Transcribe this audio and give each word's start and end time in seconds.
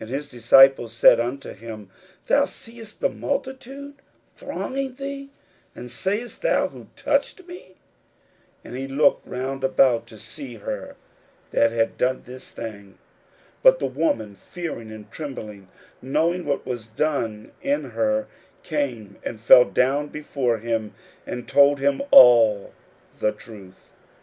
And 0.00 0.08
his 0.10 0.28
disciples 0.28 0.92
said 0.94 1.20
unto 1.20 1.52
him, 1.52 1.90
Thou 2.28 2.46
seest 2.46 3.00
the 3.00 3.10
multitude 3.10 3.96
thronging 4.34 4.94
thee, 4.94 5.28
and 5.74 5.90
sayest 5.90 6.40
thou, 6.40 6.68
Who 6.68 6.86
touched 6.96 7.46
me? 7.46 7.74
41:005:032 8.64 8.64
And 8.64 8.76
he 8.78 8.88
looked 8.88 9.26
round 9.28 9.62
about 9.62 10.06
to 10.06 10.16
see 10.18 10.54
her 10.54 10.96
that 11.50 11.72
had 11.72 11.98
done 11.98 12.22
this 12.24 12.50
thing. 12.52 12.92
41:005:033 13.62 13.62
But 13.64 13.78
the 13.80 13.86
woman 13.88 14.34
fearing 14.34 14.90
and 14.90 15.10
trembling, 15.12 15.68
knowing 16.00 16.46
what 16.46 16.64
was 16.64 16.86
done 16.86 17.52
in 17.60 17.90
her, 17.90 18.28
came 18.62 19.18
and 19.22 19.42
fell 19.42 19.66
down 19.66 20.06
before 20.06 20.56
him, 20.56 20.94
and 21.26 21.46
told 21.46 21.80
him 21.80 22.00
all 22.10 22.72
the 23.18 23.32
truth. 23.32 23.90